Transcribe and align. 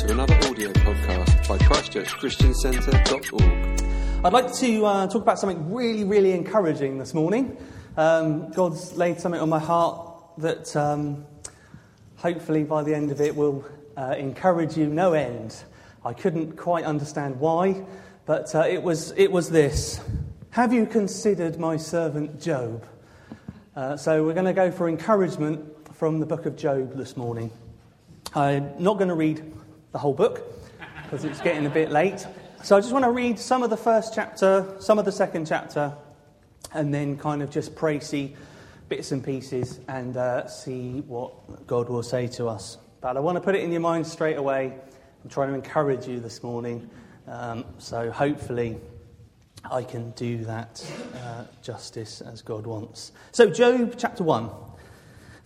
to 0.00 0.10
another 0.12 0.34
audio 0.48 0.72
podcast 0.72 1.46
by 1.46 1.58
ChristchurchChristianCentre.org. 1.58 4.24
I'd 4.24 4.32
like 4.32 4.50
to 4.54 4.86
uh, 4.86 5.06
talk 5.08 5.20
about 5.20 5.38
something 5.38 5.74
really, 5.74 6.04
really 6.04 6.32
encouraging 6.32 6.96
this 6.96 7.12
morning. 7.12 7.58
Um, 7.98 8.50
God's 8.52 8.96
laid 8.96 9.20
something 9.20 9.42
on 9.42 9.50
my 9.50 9.58
heart 9.58 10.10
that 10.38 10.74
um, 10.74 11.26
hopefully 12.16 12.64
by 12.64 12.82
the 12.82 12.94
end 12.94 13.10
of 13.10 13.20
it 13.20 13.36
will 13.36 13.62
uh, 13.98 14.14
encourage 14.16 14.74
you 14.74 14.86
no 14.86 15.12
end. 15.12 15.54
I 16.02 16.14
couldn't 16.14 16.56
quite 16.56 16.86
understand 16.86 17.38
why, 17.38 17.84
but 18.24 18.54
uh, 18.54 18.60
it, 18.60 18.82
was, 18.82 19.12
it 19.18 19.30
was 19.30 19.50
this 19.50 20.00
Have 20.52 20.72
you 20.72 20.86
considered 20.86 21.58
my 21.58 21.76
servant 21.76 22.40
Job? 22.40 22.86
Uh, 23.76 23.98
so 23.98 24.24
we're 24.24 24.32
going 24.32 24.46
to 24.46 24.54
go 24.54 24.70
for 24.70 24.88
encouragement 24.88 25.94
from 25.94 26.20
the 26.20 26.26
book 26.26 26.46
of 26.46 26.56
Job 26.56 26.94
this 26.94 27.18
morning. 27.18 27.50
I'm 28.34 28.82
not 28.82 28.96
going 28.96 29.08
to 29.08 29.14
read 29.14 29.44
the 29.92 29.98
whole 29.98 30.14
book 30.14 30.42
because 31.02 31.24
it's 31.24 31.40
getting 31.40 31.66
a 31.66 31.70
bit 31.70 31.90
late. 31.90 32.26
So 32.62 32.76
I 32.76 32.80
just 32.80 32.92
want 32.92 33.04
to 33.04 33.10
read 33.10 33.38
some 33.38 33.62
of 33.62 33.70
the 33.70 33.76
first 33.76 34.14
chapter, 34.14 34.76
some 34.78 34.98
of 34.98 35.04
the 35.04 35.12
second 35.12 35.46
chapter, 35.46 35.92
and 36.72 36.92
then 36.92 37.16
kind 37.16 37.42
of 37.42 37.50
just 37.50 37.74
pray, 37.74 38.00
see 38.00 38.36
bits 38.88 39.12
and 39.12 39.24
pieces, 39.24 39.80
and 39.88 40.16
uh, 40.16 40.46
see 40.46 41.00
what 41.00 41.66
God 41.66 41.88
will 41.88 42.02
say 42.02 42.26
to 42.28 42.48
us. 42.48 42.78
But 43.00 43.16
I 43.16 43.20
want 43.20 43.36
to 43.36 43.40
put 43.40 43.54
it 43.54 43.62
in 43.62 43.72
your 43.72 43.80
mind 43.80 44.06
straight 44.06 44.36
away. 44.36 44.74
I'm 45.24 45.30
trying 45.30 45.48
to 45.48 45.54
encourage 45.54 46.06
you 46.06 46.20
this 46.20 46.42
morning. 46.42 46.88
Um, 47.26 47.64
so 47.78 48.10
hopefully 48.10 48.78
I 49.70 49.82
can 49.82 50.10
do 50.12 50.44
that 50.44 50.84
uh, 51.14 51.44
justice 51.62 52.20
as 52.20 52.42
God 52.42 52.66
wants. 52.66 53.12
So, 53.32 53.50
Job 53.50 53.94
chapter 53.98 54.24
1. 54.24 54.50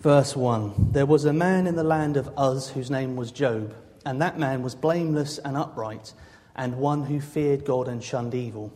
Verse 0.00 0.36
1 0.36 0.92
There 0.92 1.06
was 1.06 1.24
a 1.24 1.32
man 1.32 1.66
in 1.66 1.76
the 1.76 1.82
land 1.82 2.18
of 2.18 2.28
Uz 2.38 2.68
whose 2.68 2.90
name 2.90 3.16
was 3.16 3.32
Job, 3.32 3.74
and 4.04 4.20
that 4.20 4.38
man 4.38 4.62
was 4.62 4.74
blameless 4.74 5.38
and 5.38 5.56
upright, 5.56 6.12
and 6.56 6.76
one 6.76 7.04
who 7.04 7.20
feared 7.20 7.64
God 7.64 7.88
and 7.88 8.02
shunned 8.02 8.34
evil. 8.34 8.72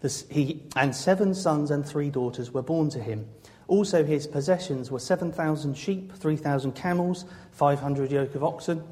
This, 0.00 0.26
he, 0.28 0.62
and 0.74 0.94
seven 0.94 1.34
sons 1.34 1.70
and 1.70 1.86
three 1.86 2.10
daughters 2.10 2.50
were 2.50 2.62
born 2.62 2.90
to 2.90 2.98
him. 3.00 3.28
Also, 3.68 4.04
his 4.04 4.26
possessions 4.26 4.90
were 4.90 4.98
7,000 4.98 5.74
sheep, 5.74 6.12
3,000 6.12 6.72
camels, 6.72 7.24
500 7.52 8.10
yoke 8.10 8.34
of 8.34 8.42
oxen, 8.42 8.82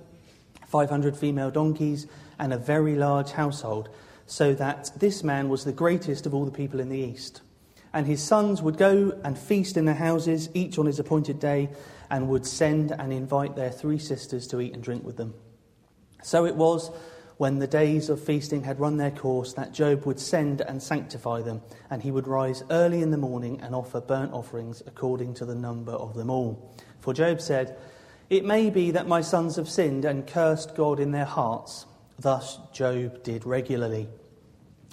500 0.66 1.16
female 1.16 1.50
donkeys, 1.50 2.06
and 2.38 2.52
a 2.52 2.58
very 2.58 2.94
large 2.94 3.32
household, 3.32 3.88
so 4.26 4.54
that 4.54 4.92
this 4.96 5.24
man 5.24 5.48
was 5.48 5.64
the 5.64 5.72
greatest 5.72 6.26
of 6.26 6.34
all 6.34 6.44
the 6.44 6.50
people 6.52 6.78
in 6.78 6.88
the 6.88 6.98
east. 6.98 7.42
And 7.92 8.06
his 8.06 8.22
sons 8.22 8.62
would 8.62 8.78
go 8.78 9.18
and 9.24 9.36
feast 9.36 9.76
in 9.76 9.84
their 9.84 9.96
houses, 9.96 10.48
each 10.54 10.78
on 10.78 10.86
his 10.86 11.00
appointed 11.00 11.40
day, 11.40 11.70
and 12.08 12.28
would 12.28 12.46
send 12.46 12.92
and 12.92 13.12
invite 13.12 13.56
their 13.56 13.70
three 13.70 13.98
sisters 13.98 14.46
to 14.48 14.60
eat 14.60 14.74
and 14.74 14.82
drink 14.82 15.04
with 15.04 15.16
them. 15.16 15.34
So 16.22 16.46
it 16.46 16.56
was 16.56 16.90
when 17.40 17.58
the 17.58 17.66
days 17.66 18.10
of 18.10 18.22
feasting 18.22 18.62
had 18.64 18.78
run 18.78 18.98
their 18.98 19.10
course 19.10 19.54
that 19.54 19.72
Job 19.72 20.04
would 20.04 20.20
send 20.20 20.60
and 20.60 20.82
sanctify 20.82 21.40
them, 21.40 21.62
and 21.88 22.02
he 22.02 22.10
would 22.10 22.28
rise 22.28 22.62
early 22.70 23.00
in 23.00 23.10
the 23.10 23.16
morning 23.16 23.58
and 23.62 23.74
offer 23.74 23.98
burnt 23.98 24.30
offerings 24.34 24.82
according 24.86 25.32
to 25.32 25.46
the 25.46 25.54
number 25.54 25.92
of 25.92 26.14
them 26.14 26.28
all. 26.28 26.70
For 27.00 27.14
Job 27.14 27.40
said, 27.40 27.78
It 28.28 28.44
may 28.44 28.68
be 28.68 28.90
that 28.90 29.08
my 29.08 29.22
sons 29.22 29.56
have 29.56 29.70
sinned 29.70 30.04
and 30.04 30.26
cursed 30.26 30.74
God 30.74 31.00
in 31.00 31.12
their 31.12 31.24
hearts. 31.24 31.86
Thus 32.18 32.58
Job 32.74 33.22
did 33.22 33.46
regularly. 33.46 34.06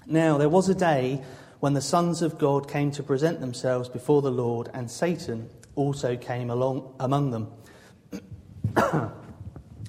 Now 0.05 0.37
there 0.37 0.47
was 0.47 0.69
a 0.69 0.75
day 0.75 1.21
when 1.59 1.73
the 1.73 1.81
sons 1.81 2.21
of 2.21 2.37
God 2.37 2.69
came 2.69 2.91
to 2.91 3.03
present 3.03 3.41
themselves 3.41 3.89
before 3.89 4.21
the 4.21 4.31
Lord, 4.31 4.69
and 4.73 4.89
Satan 4.89 5.49
also 5.75 6.15
came 6.15 6.49
along 6.49 6.95
among 6.97 7.31
them. 7.31 7.51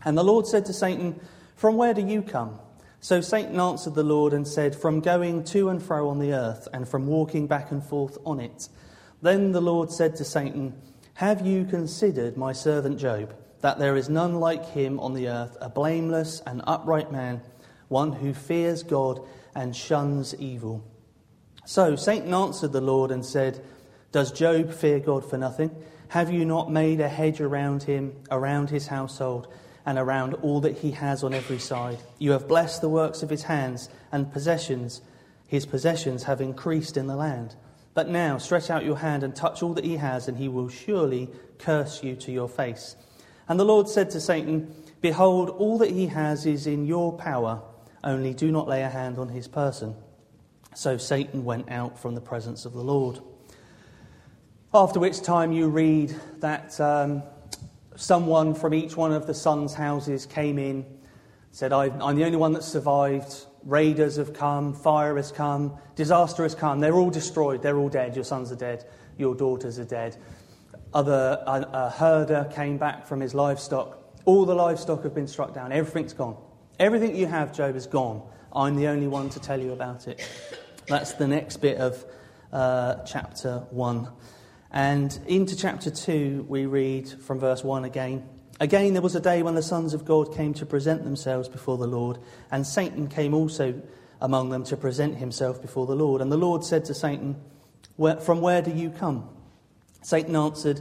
and 0.04 0.16
the 0.16 0.24
Lord 0.24 0.46
said 0.46 0.66
to 0.66 0.72
Satan, 0.72 1.20
From 1.56 1.76
where 1.76 1.94
do 1.94 2.02
you 2.02 2.22
come? 2.22 2.58
So 3.00 3.20
Satan 3.20 3.60
answered 3.60 3.94
the 3.94 4.02
Lord 4.02 4.32
and 4.32 4.46
said, 4.46 4.74
From 4.74 5.00
going 5.00 5.44
to 5.44 5.68
and 5.68 5.82
fro 5.82 6.08
on 6.08 6.18
the 6.18 6.32
earth, 6.32 6.66
and 6.72 6.88
from 6.88 7.06
walking 7.06 7.46
back 7.46 7.70
and 7.70 7.82
forth 7.82 8.18
on 8.24 8.40
it. 8.40 8.68
Then 9.22 9.52
the 9.52 9.60
Lord 9.60 9.90
said 9.90 10.16
to 10.16 10.24
Satan, 10.24 10.74
Have 11.14 11.46
you 11.46 11.64
considered 11.64 12.36
my 12.36 12.52
servant 12.52 12.98
Job, 12.98 13.34
that 13.60 13.78
there 13.78 13.96
is 13.96 14.08
none 14.08 14.36
like 14.36 14.66
him 14.66 14.98
on 15.00 15.14
the 15.14 15.28
earth, 15.28 15.56
a 15.60 15.68
blameless 15.68 16.42
and 16.46 16.62
upright 16.66 17.12
man, 17.12 17.40
one 17.88 18.12
who 18.12 18.34
fears 18.34 18.82
God 18.82 19.20
and 19.54 19.74
shuns 19.74 20.34
evil? 20.36 20.84
So 21.64 21.96
Satan 21.96 22.32
answered 22.32 22.72
the 22.72 22.80
Lord 22.80 23.10
and 23.10 23.24
said, 23.24 23.64
Does 24.10 24.32
Job 24.32 24.72
fear 24.72 25.00
God 25.00 25.28
for 25.28 25.36
nothing? 25.36 25.70
Have 26.08 26.32
you 26.32 26.44
not 26.44 26.72
made 26.72 27.00
a 27.00 27.08
hedge 27.08 27.40
around 27.40 27.82
him, 27.82 28.14
around 28.30 28.70
his 28.70 28.86
household, 28.86 29.48
and 29.88 29.98
around 29.98 30.34
all 30.34 30.60
that 30.60 30.76
he 30.76 30.90
has 30.90 31.24
on 31.24 31.32
every 31.32 31.58
side? 31.58 31.96
You 32.18 32.32
have 32.32 32.46
blessed 32.46 32.82
the 32.82 32.90
works 32.90 33.22
of 33.22 33.30
his 33.30 33.44
hands, 33.44 33.88
and 34.12 34.30
possessions, 34.30 35.00
his 35.46 35.64
possessions 35.64 36.24
have 36.24 36.42
increased 36.42 36.98
in 36.98 37.06
the 37.06 37.16
land. 37.16 37.54
But 37.94 38.10
now 38.10 38.36
stretch 38.36 38.68
out 38.68 38.84
your 38.84 38.98
hand 38.98 39.22
and 39.22 39.34
touch 39.34 39.62
all 39.62 39.72
that 39.72 39.86
he 39.86 39.96
has, 39.96 40.28
and 40.28 40.36
he 40.36 40.46
will 40.46 40.68
surely 40.68 41.30
curse 41.58 42.04
you 42.04 42.16
to 42.16 42.30
your 42.30 42.50
face. 42.50 42.96
And 43.48 43.58
the 43.58 43.64
Lord 43.64 43.88
said 43.88 44.10
to 44.10 44.20
Satan, 44.20 44.74
Behold, 45.00 45.48
all 45.48 45.78
that 45.78 45.88
he 45.88 46.08
has 46.08 46.44
is 46.44 46.66
in 46.66 46.84
your 46.84 47.14
power, 47.14 47.62
only 48.04 48.34
do 48.34 48.52
not 48.52 48.68
lay 48.68 48.82
a 48.82 48.90
hand 48.90 49.16
on 49.16 49.30
his 49.30 49.48
person. 49.48 49.96
So 50.74 50.98
Satan 50.98 51.46
went 51.46 51.70
out 51.70 51.98
from 51.98 52.14
the 52.14 52.20
presence 52.20 52.66
of 52.66 52.74
the 52.74 52.82
Lord. 52.82 53.20
After 54.74 55.00
which 55.00 55.22
time 55.22 55.52
you 55.52 55.68
read 55.68 56.14
that 56.40 56.78
um, 56.78 57.22
someone 57.98 58.54
from 58.54 58.72
each 58.72 58.96
one 58.96 59.12
of 59.12 59.26
the 59.26 59.34
sons' 59.34 59.74
houses 59.74 60.24
came 60.24 60.56
in, 60.56 60.86
said, 61.50 61.72
I'm 61.72 62.16
the 62.16 62.24
only 62.24 62.36
one 62.36 62.52
that 62.52 62.62
survived. 62.62 63.44
Raiders 63.64 64.16
have 64.16 64.32
come, 64.32 64.72
fire 64.72 65.16
has 65.16 65.32
come, 65.32 65.76
disaster 65.96 66.44
has 66.44 66.54
come. 66.54 66.78
They're 66.78 66.94
all 66.94 67.10
destroyed, 67.10 67.60
they're 67.60 67.76
all 67.76 67.88
dead. 67.88 68.14
Your 68.14 68.24
sons 68.24 68.52
are 68.52 68.56
dead, 68.56 68.86
your 69.18 69.34
daughters 69.34 69.80
are 69.80 69.84
dead. 69.84 70.16
Other, 70.94 71.42
a, 71.44 71.68
a 71.72 71.90
herder 71.90 72.48
came 72.54 72.78
back 72.78 73.04
from 73.04 73.18
his 73.20 73.34
livestock. 73.34 73.98
All 74.24 74.46
the 74.46 74.54
livestock 74.54 75.02
have 75.02 75.14
been 75.14 75.26
struck 75.26 75.52
down, 75.52 75.72
everything's 75.72 76.12
gone. 76.12 76.36
Everything 76.78 77.16
you 77.16 77.26
have, 77.26 77.52
Job, 77.52 77.74
is 77.74 77.88
gone. 77.88 78.22
I'm 78.52 78.76
the 78.76 78.86
only 78.86 79.08
one 79.08 79.28
to 79.30 79.40
tell 79.40 79.60
you 79.60 79.72
about 79.72 80.06
it. 80.06 80.24
That's 80.86 81.14
the 81.14 81.26
next 81.26 81.56
bit 81.56 81.78
of 81.78 82.04
uh, 82.52 83.02
chapter 83.04 83.66
1. 83.70 84.08
And 84.70 85.18
into 85.26 85.56
chapter 85.56 85.90
2, 85.90 86.46
we 86.48 86.66
read 86.66 87.08
from 87.08 87.40
verse 87.40 87.64
1 87.64 87.84
again. 87.84 88.28
Again, 88.60 88.92
there 88.92 89.02
was 89.02 89.14
a 89.14 89.20
day 89.20 89.42
when 89.42 89.54
the 89.54 89.62
sons 89.62 89.94
of 89.94 90.04
God 90.04 90.34
came 90.34 90.52
to 90.54 90.66
present 90.66 91.04
themselves 91.04 91.48
before 91.48 91.78
the 91.78 91.86
Lord, 91.86 92.18
and 92.50 92.66
Satan 92.66 93.08
came 93.08 93.32
also 93.32 93.80
among 94.20 94.50
them 94.50 94.64
to 94.64 94.76
present 94.76 95.16
himself 95.16 95.62
before 95.62 95.86
the 95.86 95.94
Lord. 95.96 96.20
And 96.20 96.30
the 96.30 96.36
Lord 96.36 96.64
said 96.64 96.84
to 96.86 96.94
Satan, 96.94 97.36
From 98.20 98.40
where 98.40 98.60
do 98.60 98.70
you 98.70 98.90
come? 98.90 99.28
Satan 100.02 100.36
answered 100.36 100.80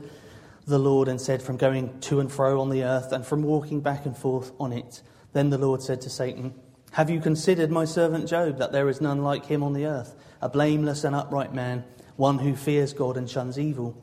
the 0.65 0.79
Lord 0.79 1.07
and 1.07 1.21
said, 1.21 1.41
From 1.41 1.57
going 1.57 1.99
to 2.01 2.19
and 2.19 2.31
fro 2.31 2.59
on 2.59 2.69
the 2.69 2.83
earth, 2.83 3.11
and 3.11 3.25
from 3.25 3.43
walking 3.43 3.81
back 3.81 4.05
and 4.05 4.17
forth 4.17 4.51
on 4.59 4.73
it. 4.73 5.01
Then 5.33 5.49
the 5.49 5.57
Lord 5.57 5.81
said 5.81 6.01
to 6.01 6.09
Satan, 6.09 6.53
have 6.91 7.09
you 7.09 7.19
considered 7.19 7.69
my 7.69 7.85
servant 7.85 8.27
Job, 8.27 8.57
that 8.57 8.71
there 8.71 8.89
is 8.89 9.01
none 9.01 9.21
like 9.21 9.45
him 9.45 9.61
on 9.61 9.73
the 9.73 9.85
earth, 9.85 10.15
a 10.41 10.49
blameless 10.49 11.03
and 11.03 11.15
upright 11.15 11.53
man, 11.53 11.83
one 12.17 12.39
who 12.39 12.55
fears 12.55 12.93
God 12.93 13.15
and 13.17 13.29
shuns 13.29 13.57
evil? 13.57 13.99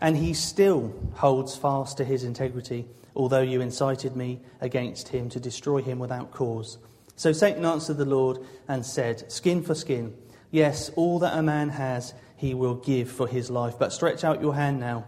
And 0.00 0.16
he 0.16 0.34
still 0.34 0.92
holds 1.14 1.56
fast 1.56 1.96
to 1.98 2.04
his 2.04 2.24
integrity, 2.24 2.86
although 3.14 3.42
you 3.42 3.60
incited 3.60 4.16
me 4.16 4.40
against 4.60 5.08
him 5.08 5.28
to 5.30 5.40
destroy 5.40 5.82
him 5.82 5.98
without 5.98 6.30
cause. 6.30 6.78
So 7.16 7.32
Satan 7.32 7.64
answered 7.64 7.96
the 7.96 8.04
Lord 8.04 8.38
and 8.68 8.84
said, 8.86 9.30
Skin 9.30 9.62
for 9.62 9.74
skin. 9.74 10.14
Yes, 10.50 10.90
all 10.96 11.18
that 11.18 11.36
a 11.36 11.42
man 11.42 11.68
has, 11.70 12.14
he 12.36 12.54
will 12.54 12.76
give 12.76 13.10
for 13.10 13.26
his 13.26 13.50
life. 13.50 13.74
But 13.78 13.92
stretch 13.92 14.24
out 14.24 14.40
your 14.40 14.54
hand 14.54 14.80
now 14.80 15.04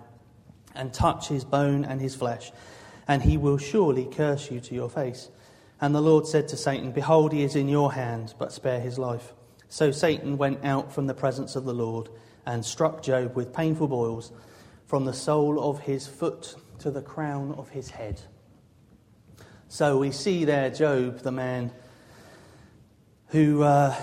and 0.75 0.93
touch 0.93 1.29
his 1.29 1.45
bone 1.45 1.85
and 1.85 2.01
his 2.01 2.15
flesh, 2.15 2.53
and 3.09 3.23
he 3.23 3.37
will 3.37 3.59
surely 3.59 4.07
curse 4.07 4.51
you 4.51 4.61
to 4.61 4.75
your 4.75 4.91
face. 4.91 5.31
And 5.81 5.95
the 5.95 6.01
Lord 6.01 6.27
said 6.27 6.49
to 6.49 6.57
Satan, 6.57 6.93
Behold, 6.93 7.33
he 7.33 7.43
is 7.43 7.57
in 7.57 7.69
your 7.69 7.93
hand, 7.93 8.35
but 8.39 8.53
spare 8.53 8.81
his 8.81 8.99
life. 8.99 9.33
So 9.69 9.93
Satan 9.93 10.37
went 10.37 10.65
out 10.65 10.93
from 10.93 11.07
the 11.07 11.15
presence 11.15 11.57
of 11.57 11.65
the 11.65 11.73
Lord 11.73 12.11
and 12.51 12.65
struck 12.65 13.01
Job 13.01 13.37
with 13.37 13.53
painful 13.53 13.87
boils 13.87 14.33
from 14.87 15.05
the 15.05 15.13
sole 15.13 15.63
of 15.71 15.79
his 15.79 16.09
foot 16.09 16.57
to 16.81 16.91
the 16.91 17.01
crown 17.01 17.55
of 17.57 17.69
his 17.69 17.91
head. 17.91 18.21
So 19.69 19.99
we 19.99 20.11
see 20.11 20.45
there 20.45 20.69
Job, 20.69 21.21
the 21.21 21.31
man 21.31 21.71
who 23.29 23.63
uh, 23.63 23.95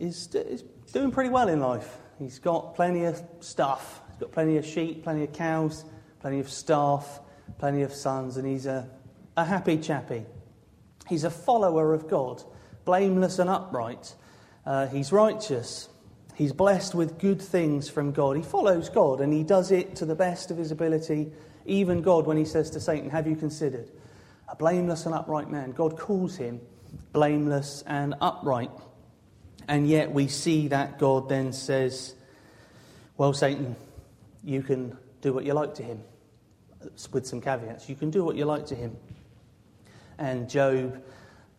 is, 0.00 0.34
is 0.34 0.64
doing 0.92 1.12
pretty 1.12 1.30
well 1.30 1.48
in 1.48 1.60
life. 1.60 1.96
He's 2.18 2.38
got 2.38 2.74
plenty 2.74 3.04
of 3.04 3.22
stuff. 3.40 4.02
He's 4.10 4.18
got 4.18 4.32
plenty 4.32 4.58
of 4.58 4.66
sheep, 4.66 5.02
plenty 5.02 5.24
of 5.24 5.32
cows, 5.32 5.86
plenty 6.20 6.40
of 6.40 6.50
staff, 6.50 7.20
plenty 7.58 7.80
of 7.80 7.94
sons, 7.94 8.36
and 8.36 8.46
he's 8.46 8.66
a, 8.66 8.86
a 9.38 9.46
happy 9.46 9.78
chappie. 9.78 10.26
He's 11.08 11.24
a 11.24 11.30
follower 11.30 11.94
of 11.94 12.06
God, 12.06 12.42
blameless 12.84 13.38
and 13.38 13.48
upright. 13.48 14.14
Uh, 14.66 14.88
he's 14.88 15.10
righteous. 15.10 15.88
He's 16.34 16.52
blessed 16.52 16.94
with 16.94 17.18
good 17.18 17.40
things 17.40 17.88
from 17.88 18.12
God. 18.12 18.36
He 18.36 18.42
follows 18.42 18.88
God 18.88 19.20
and 19.20 19.32
he 19.32 19.42
does 19.42 19.70
it 19.70 19.96
to 19.96 20.04
the 20.04 20.14
best 20.14 20.50
of 20.50 20.56
his 20.56 20.70
ability, 20.70 21.30
even 21.64 22.02
God, 22.02 22.26
when 22.26 22.36
he 22.36 22.44
says 22.44 22.70
to 22.70 22.80
Satan, 22.80 23.10
Have 23.10 23.26
you 23.26 23.36
considered 23.36 23.90
a 24.48 24.56
blameless 24.56 25.06
and 25.06 25.14
upright 25.14 25.50
man. 25.50 25.72
God 25.72 25.98
calls 25.98 26.36
him 26.36 26.60
blameless 27.12 27.82
and 27.86 28.14
upright. 28.20 28.70
And 29.66 29.88
yet 29.88 30.12
we 30.12 30.28
see 30.28 30.68
that 30.68 30.98
God 30.98 31.28
then 31.28 31.52
says, 31.52 32.14
Well, 33.16 33.32
Satan, 33.32 33.76
you 34.42 34.62
can 34.62 34.96
do 35.22 35.32
what 35.32 35.44
you 35.44 35.54
like 35.54 35.74
to 35.76 35.82
him, 35.82 36.02
with 37.12 37.26
some 37.26 37.40
caveats. 37.40 37.88
You 37.88 37.96
can 37.96 38.10
do 38.10 38.24
what 38.24 38.36
you 38.36 38.44
like 38.44 38.66
to 38.66 38.74
him. 38.74 38.96
And 40.18 40.48
Job, 40.48 41.02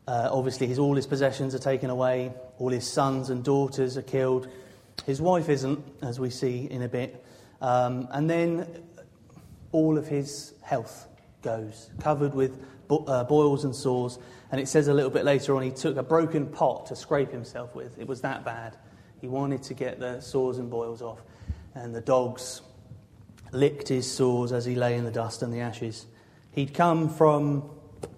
uh, 0.07 0.29
obviously, 0.31 0.67
his, 0.67 0.77
all 0.77 0.95
his 0.95 1.07
possessions 1.07 1.55
are 1.55 1.59
taken 1.59 1.89
away, 1.89 2.31
all 2.59 2.69
his 2.69 2.89
sons 2.89 3.29
and 3.29 3.43
daughters 3.43 3.97
are 3.97 4.03
killed. 4.03 4.47
His 5.05 5.21
wife 5.21 5.49
isn't, 5.49 5.83
as 6.01 6.19
we 6.19 6.29
see 6.29 6.67
in 6.69 6.81
a 6.81 6.87
bit. 6.87 7.23
Um, 7.61 8.07
and 8.11 8.29
then 8.29 8.83
all 9.71 9.97
of 9.97 10.07
his 10.07 10.53
health 10.61 11.07
goes, 11.41 11.89
covered 11.99 12.33
with 12.33 12.57
bo- 12.87 13.05
uh, 13.05 13.23
boils 13.23 13.65
and 13.65 13.75
sores. 13.75 14.19
And 14.51 14.59
it 14.59 14.67
says 14.67 14.87
a 14.87 14.93
little 14.93 15.11
bit 15.11 15.25
later 15.25 15.55
on, 15.55 15.63
he 15.63 15.71
took 15.71 15.97
a 15.97 16.03
broken 16.03 16.47
pot 16.47 16.85
to 16.87 16.95
scrape 16.95 17.31
himself 17.31 17.75
with. 17.75 17.97
It 17.99 18.07
was 18.07 18.21
that 18.21 18.45
bad. 18.45 18.77
He 19.21 19.27
wanted 19.27 19.63
to 19.63 19.73
get 19.73 19.99
the 19.99 20.21
sores 20.21 20.57
and 20.57 20.69
boils 20.69 21.01
off. 21.01 21.21
And 21.73 21.93
the 21.93 22.01
dogs 22.01 22.61
licked 23.51 23.87
his 23.87 24.11
sores 24.11 24.51
as 24.51 24.65
he 24.65 24.75
lay 24.75 24.95
in 24.95 25.03
the 25.03 25.11
dust 25.11 25.41
and 25.41 25.53
the 25.53 25.59
ashes. 25.59 26.05
He'd 26.51 26.73
come 26.73 27.09
from 27.09 27.69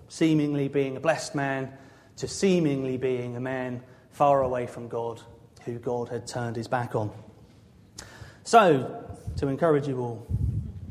seemingly 0.09 0.67
being 0.67 0.95
a 0.95 0.99
blessed 0.99 1.35
man 1.35 1.73
to 2.17 2.27
seemingly 2.27 2.97
being 2.97 3.35
a 3.35 3.39
man 3.39 3.81
far 4.11 4.41
away 4.41 4.67
from 4.67 4.87
God, 4.87 5.21
who 5.67 5.77
God 5.79 6.09
had 6.09 6.25
turned 6.25 6.55
his 6.55 6.67
back 6.67 6.95
on. 6.95 7.11
So, 8.43 9.05
to 9.37 9.47
encourage 9.47 9.87
you 9.87 9.99
all, 9.99 10.27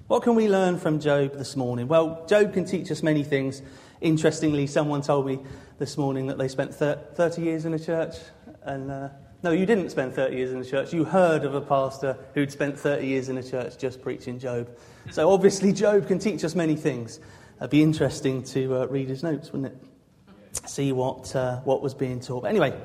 what 0.07 0.23
can 0.23 0.37
we 0.37 0.49
learn 0.49 0.79
from 0.79 1.01
Job 1.01 1.33
this 1.33 1.57
morning? 1.57 1.89
Well, 1.89 2.25
Job 2.29 2.53
can 2.53 2.65
teach 2.65 2.91
us 2.93 3.03
many 3.03 3.25
things. 3.25 3.63
Interestingly, 4.01 4.67
someone 4.67 5.03
told 5.03 5.27
me 5.27 5.41
this 5.79 5.99
morning 5.99 6.29
that 6.29 6.39
they 6.39 6.49
spent 6.49 6.75
30 6.75 7.43
years 7.43 7.65
in 7.65 7.75
a 7.75 7.79
church. 7.79 8.15
And 8.63 8.91
uh, 8.91 9.09
no, 9.43 9.51
you 9.51 9.67
didn't 9.67 9.91
spend 9.91 10.15
30 10.15 10.37
years 10.37 10.53
in 10.53 10.61
a 10.61 10.65
church. 10.65 10.93
You 10.93 11.05
heard 11.05 11.45
of 11.45 11.55
a 11.55 11.61
pastor 11.61 12.17
who'd 12.35 12.53
spent 12.53 12.79
30 12.79 13.07
years 13.07 13.29
in 13.29 13.39
a 13.39 13.43
church 13.43 13.79
just 13.79 14.01
preaching 14.03 14.39
Job. 14.39 14.69
So 15.11 15.31
obviously, 15.31 15.73
Job 15.73 16.07
can 16.07 16.19
teach 16.19 16.45
us 16.45 16.55
many 16.55 16.77
things. 16.77 17.19
It'd 17.59 17.71
be 17.71 17.83
interesting 17.83 18.43
to 18.45 18.83
uh, 18.83 18.87
read 18.87 19.09
his 19.09 19.23
notes, 19.23 19.53
wouldn't 19.53 19.73
it? 19.73 20.69
See 20.69 20.93
what, 20.93 21.35
uh, 21.35 21.61
what 21.61 21.83
was 21.83 21.95
being 21.95 22.21
taught. 22.21 22.43
But 22.43 22.49
anyway, 22.49 22.79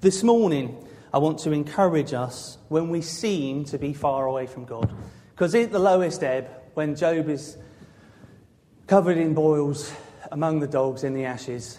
this 0.00 0.22
morning, 0.22 0.76
I 1.12 1.18
want 1.18 1.38
to 1.40 1.52
encourage 1.52 2.12
us 2.12 2.58
when 2.68 2.88
we 2.88 3.02
seem 3.02 3.64
to 3.66 3.78
be 3.78 3.92
far 3.92 4.26
away 4.26 4.46
from 4.46 4.64
God. 4.64 4.92
Because 5.30 5.54
at 5.54 5.72
the 5.72 5.78
lowest 5.78 6.22
ebb, 6.22 6.48
when 6.74 6.94
Job 6.94 7.28
is 7.28 7.56
covered 8.86 9.18
in 9.18 9.34
boils 9.34 9.92
among 10.30 10.60
the 10.60 10.68
dogs 10.68 11.02
in 11.02 11.14
the 11.14 11.24
ashes, 11.24 11.78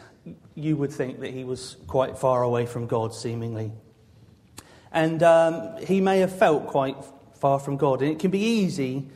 you 0.56 0.76
would 0.76 0.92
think 0.92 1.22
that 1.22 1.32
he 1.32 1.44
was 1.44 1.78
quite 1.88 2.18
far 2.18 2.44
away 2.44 2.66
from 2.66 2.88
God, 2.88 3.14
seemingly. 3.14 3.72
And 4.92 5.24
um, 5.24 5.78
he 5.78 6.02
may 6.02 6.20
have 6.20 6.38
felt 6.38 6.68
quite 6.68 6.98
far 7.36 7.60
from 7.60 7.78
God. 7.78 8.02
And 8.02 8.12
it 8.12 8.20
can 8.20 8.32
be 8.32 8.40
easy 8.40 9.08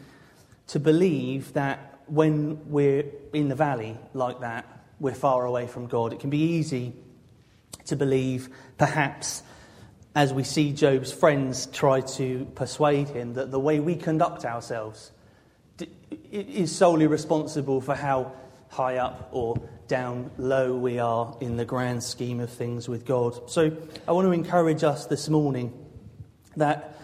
to 0.68 0.80
believe 0.80 1.54
that 1.54 2.00
when 2.08 2.70
we're 2.70 3.04
in 3.34 3.50
the 3.50 3.56
valley 3.56 3.98
like 4.14 4.40
that, 4.40 4.66
we're 5.00 5.14
far 5.14 5.46
away 5.46 5.68
from 5.68 5.88
God. 5.88 6.14
It 6.14 6.20
can 6.20 6.30
be 6.30 6.42
easy 6.42 6.94
to 7.86 7.96
believe, 7.96 8.50
perhaps, 8.78 9.44
as 10.16 10.34
we 10.34 10.44
see 10.44 10.72
Job's 10.72 11.12
friends 11.12 11.68
try 11.68 12.00
to 12.02 12.46
persuade 12.56 13.10
him 13.10 13.34
that 13.34 13.52
the 13.52 13.60
way 13.60 13.82
we 13.82 13.96
conduct 13.96 14.46
ourselves 14.46 15.12
is 16.32 16.74
solely 16.74 17.06
responsible 17.06 17.82
for 17.82 17.96
how 17.96 18.32
high 18.70 18.98
up 18.98 19.30
or 19.32 19.58
down 19.88 20.32
low 20.38 20.76
we 20.76 21.00
are 21.00 21.36
in 21.42 21.58
the 21.58 21.66
grand 21.66 22.02
scheme 22.02 22.40
of 22.40 22.50
things 22.50 22.88
with 22.88 23.06
God. 23.06 23.50
So 23.50 23.76
I 24.08 24.12
want 24.14 24.26
to 24.26 24.32
encourage 24.32 24.84
us 24.84 25.06
this 25.06 25.30
morning 25.30 25.74
that 26.56 26.98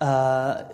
uh, 0.00 0.64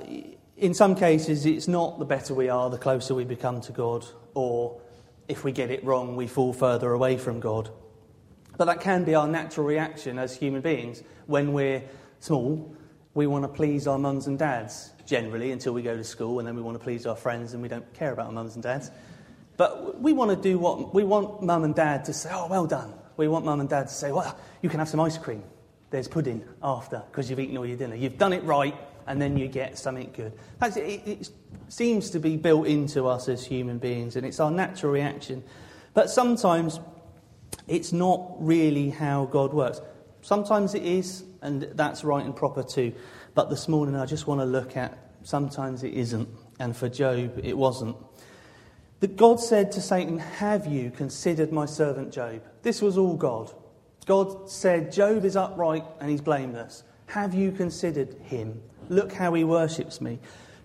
in 0.56 0.72
some 0.72 0.94
cases 0.94 1.46
it's 1.46 1.66
not 1.66 1.98
the 1.98 2.04
better 2.04 2.32
we 2.32 2.48
are, 2.48 2.70
the 2.70 2.78
closer 2.78 3.14
we 3.14 3.24
become 3.24 3.60
to 3.62 3.72
God, 3.72 4.06
or 4.34 4.80
if 5.26 5.42
we 5.42 5.50
get 5.50 5.70
it 5.70 5.84
wrong, 5.84 6.14
we 6.14 6.28
fall 6.28 6.52
further 6.52 6.92
away 6.92 7.16
from 7.16 7.40
God. 7.40 7.70
But 8.60 8.66
that 8.66 8.82
can 8.82 9.04
be 9.04 9.14
our 9.14 9.26
natural 9.26 9.66
reaction 9.66 10.18
as 10.18 10.36
human 10.36 10.60
beings. 10.60 11.02
When 11.24 11.54
we're 11.54 11.82
small, 12.18 12.76
we 13.14 13.26
want 13.26 13.44
to 13.44 13.48
please 13.48 13.86
our 13.86 13.98
mums 13.98 14.26
and 14.26 14.38
dads, 14.38 14.92
generally, 15.06 15.50
until 15.50 15.72
we 15.72 15.80
go 15.80 15.96
to 15.96 16.04
school, 16.04 16.40
and 16.40 16.46
then 16.46 16.56
we 16.56 16.60
want 16.60 16.76
to 16.76 16.84
please 16.84 17.06
our 17.06 17.16
friends 17.16 17.54
and 17.54 17.62
we 17.62 17.70
don't 17.70 17.90
care 17.94 18.12
about 18.12 18.26
our 18.26 18.32
mums 18.32 18.56
and 18.56 18.62
dads. 18.62 18.90
But 19.56 19.98
we 20.02 20.12
want 20.12 20.30
to 20.32 20.36
do 20.36 20.58
what 20.58 20.92
we 20.92 21.04
want 21.04 21.42
mum 21.42 21.64
and 21.64 21.74
dad 21.74 22.04
to 22.04 22.12
say, 22.12 22.28
oh, 22.34 22.48
well 22.48 22.66
done. 22.66 22.92
We 23.16 23.28
want 23.28 23.46
mum 23.46 23.60
and 23.60 23.68
dad 23.70 23.88
to 23.88 23.94
say, 23.94 24.12
well, 24.12 24.38
you 24.60 24.68
can 24.68 24.78
have 24.78 24.90
some 24.90 25.00
ice 25.00 25.16
cream. 25.16 25.42
There's 25.88 26.06
pudding 26.06 26.44
after 26.62 27.02
because 27.10 27.30
you've 27.30 27.40
eaten 27.40 27.56
all 27.56 27.64
your 27.64 27.78
dinner. 27.78 27.94
You've 27.94 28.18
done 28.18 28.34
it 28.34 28.44
right, 28.44 28.76
and 29.06 29.22
then 29.22 29.38
you 29.38 29.48
get 29.48 29.78
something 29.78 30.12
good. 30.14 30.34
It, 30.60 31.08
it 31.08 31.30
seems 31.68 32.10
to 32.10 32.18
be 32.18 32.36
built 32.36 32.66
into 32.66 33.06
us 33.06 33.26
as 33.26 33.42
human 33.42 33.78
beings, 33.78 34.16
and 34.16 34.26
it's 34.26 34.38
our 34.38 34.50
natural 34.50 34.92
reaction. 34.92 35.44
But 35.94 36.10
sometimes 36.10 36.78
it's 37.70 37.92
not 37.92 38.34
really 38.44 38.90
how 38.90 39.26
God 39.26 39.54
works. 39.54 39.80
Sometimes 40.22 40.74
it 40.74 40.82
is, 40.82 41.22
and 41.40 41.62
that's 41.62 42.02
right 42.02 42.24
and 42.24 42.34
proper 42.34 42.64
too. 42.64 42.92
But 43.34 43.48
this 43.48 43.68
morning 43.68 43.94
I 43.94 44.06
just 44.06 44.26
want 44.26 44.40
to 44.40 44.44
look 44.44 44.76
at 44.76 44.98
sometimes 45.22 45.84
it 45.84 45.94
isn't, 45.94 46.28
and 46.58 46.76
for 46.76 46.88
Job 46.88 47.40
it 47.42 47.56
wasn't. 47.56 47.96
That 48.98 49.16
God 49.16 49.38
said 49.38 49.70
to 49.72 49.80
Satan, 49.80 50.18
Have 50.18 50.66
you 50.66 50.90
considered 50.90 51.52
my 51.52 51.64
servant 51.64 52.12
Job? 52.12 52.42
This 52.62 52.82
was 52.82 52.98
all 52.98 53.16
God. 53.16 53.52
God 54.04 54.50
said, 54.50 54.90
Job 54.90 55.24
is 55.24 55.36
upright 55.36 55.84
and 56.00 56.10
he's 56.10 56.20
blameless. 56.20 56.82
Have 57.06 57.34
you 57.34 57.52
considered 57.52 58.14
him? 58.22 58.60
Look 58.88 59.12
how 59.12 59.32
he 59.34 59.44
worships 59.44 60.00
me. 60.00 60.18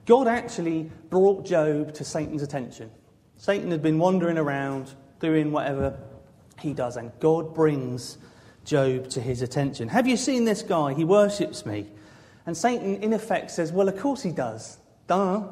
God 0.08 0.28
actually 0.28 0.90
brought 1.12 1.46
Job 1.46 1.94
to 1.94 2.04
Satan's 2.04 2.42
attention. 2.42 2.90
Satan 3.38 3.70
had 3.70 3.84
been 3.84 4.00
wandering 4.00 4.40
around 4.40 4.96
doing 5.20 5.52
whatever 5.52 5.98
he 6.60 6.74
does, 6.74 6.98
and 6.98 7.12
God 7.20 7.54
brings 7.54 8.18
Job 8.64 9.10
to 9.10 9.22
his 9.22 9.42
attention. 9.42 9.88
Have 9.90 10.08
you 10.08 10.18
seen 10.18 10.46
this 10.46 10.62
guy? 10.62 10.94
He 10.94 11.04
worships 11.04 11.66
me. 11.66 11.88
And 12.46 12.56
Satan, 12.56 13.02
in 13.04 13.14
effect, 13.14 13.52
says, 13.52 13.72
Well, 13.72 13.88
of 13.88 13.98
course 13.98 14.22
he 14.22 14.32
does. 14.32 14.78
Duh. 15.08 15.48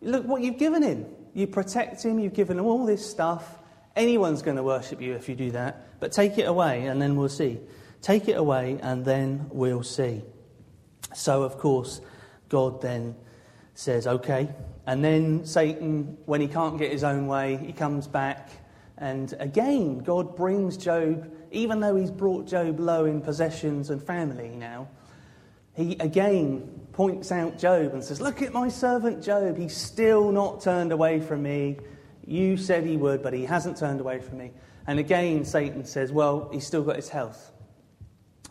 Look 0.00 0.26
what 0.26 0.42
you've 0.42 0.58
given 0.58 0.82
him. 0.82 1.06
You 1.34 1.46
protect 1.46 2.04
him, 2.04 2.18
you've 2.18 2.34
given 2.34 2.58
him 2.58 2.66
all 2.66 2.86
this 2.86 3.08
stuff. 3.08 3.58
Anyone's 3.96 4.42
going 4.42 4.56
to 4.56 4.62
worship 4.62 5.00
you 5.00 5.14
if 5.14 5.28
you 5.28 5.34
do 5.34 5.50
that. 5.52 6.00
But 6.00 6.12
take 6.12 6.38
it 6.38 6.44
away, 6.48 6.86
and 6.86 7.00
then 7.02 7.16
we'll 7.16 7.28
see. 7.28 7.60
Take 8.00 8.28
it 8.28 8.36
away, 8.36 8.78
and 8.82 9.04
then 9.04 9.46
we'll 9.50 9.82
see. 9.82 10.22
So, 11.14 11.42
of 11.42 11.58
course, 11.58 12.00
God 12.48 12.80
then 12.80 13.16
says, 13.74 14.06
Okay. 14.06 14.48
And 14.86 15.04
then 15.04 15.44
Satan, 15.44 16.16
when 16.24 16.40
he 16.40 16.48
can't 16.48 16.78
get 16.78 16.90
his 16.90 17.04
own 17.04 17.26
way, 17.26 17.56
he 17.56 17.72
comes 17.72 18.06
back 18.06 18.50
and 19.00 19.32
again, 19.38 19.98
God 19.98 20.36
brings 20.36 20.76
Job, 20.76 21.32
even 21.52 21.80
though 21.80 21.94
he's 21.94 22.10
brought 22.10 22.46
Job 22.46 22.80
low 22.80 23.04
in 23.04 23.20
possessions 23.20 23.90
and 23.90 24.02
family 24.02 24.48
now, 24.48 24.88
he 25.74 25.96
again 26.00 26.86
points 26.92 27.30
out 27.30 27.58
Job 27.58 27.94
and 27.94 28.02
says, 28.02 28.20
Look 28.20 28.42
at 28.42 28.52
my 28.52 28.68
servant 28.68 29.22
Job. 29.22 29.56
He's 29.56 29.76
still 29.76 30.32
not 30.32 30.60
turned 30.60 30.90
away 30.90 31.20
from 31.20 31.44
me. 31.44 31.78
You 32.26 32.56
said 32.56 32.84
he 32.84 32.96
would, 32.96 33.22
but 33.22 33.32
he 33.32 33.44
hasn't 33.44 33.76
turned 33.76 34.00
away 34.00 34.18
from 34.18 34.38
me. 34.38 34.50
And 34.88 34.98
again, 34.98 35.44
Satan 35.44 35.84
says, 35.84 36.10
Well, 36.10 36.50
he's 36.52 36.66
still 36.66 36.82
got 36.82 36.96
his 36.96 37.08
health. 37.08 37.52